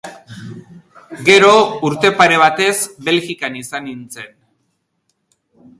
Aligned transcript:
Gero, 1.27 1.51
urte 1.89 2.11
pare 2.23 2.41
batez 2.45 2.73
Belgikan 3.09 3.61
izan 3.65 3.87
nintzen. 3.91 4.35